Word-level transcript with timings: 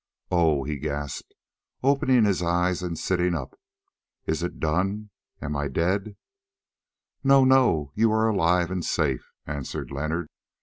"Oh!" 0.31 0.63
he 0.63 0.79
gasped, 0.79 1.35
opening 1.83 2.25
his 2.25 2.41
eyes 2.41 2.81
and 2.81 2.97
sitting 2.97 3.35
up, 3.35 3.53
"is 4.25 4.41
it 4.41 4.59
done, 4.59 5.11
and 5.39 5.51
am 5.53 5.55
I 5.55 5.67
dead?" 5.67 6.15
"No, 7.23 7.43
no, 7.45 7.91
you 7.93 8.11
are 8.11 8.27
alive 8.27 8.71
and 8.71 8.83
safe," 8.83 9.31
answered 9.45 9.91
Leonard. 9.91 10.29